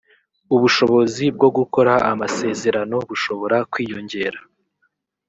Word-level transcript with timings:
ubushobozi 0.55 1.23
bwo 1.35 1.49
gukora 1.57 1.93
amasezerano 2.11 2.95
bushobora 3.09 3.57
kwiyongera 3.71 4.39